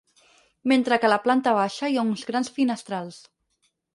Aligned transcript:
Mentre 0.71 0.97
que 1.03 1.09
a 1.09 1.11
la 1.13 1.19
planta 1.25 1.53
baixa 1.59 1.91
hi 1.93 1.99
ha 2.01 2.05
uns 2.13 2.25
grans 2.31 2.51
finestrals. 2.57 3.23